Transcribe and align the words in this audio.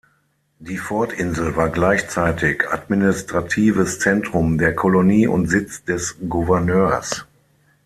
Die 0.57 0.79
Fort-Insel 0.79 1.55
war 1.55 1.69
gleichzeitig 1.69 2.67
administratives 2.67 3.99
Zentrum 3.99 4.57
der 4.57 4.73
Kolonie 4.73 5.27
und 5.27 5.45
Sitz 5.47 5.83
des 5.83 6.15
Gouverneurs. 6.27 7.27